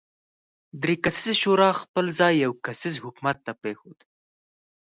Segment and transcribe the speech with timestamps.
[0.81, 3.99] درې کسیزې شورا خپل ځای یو کسیز حکومت ته پرېښود.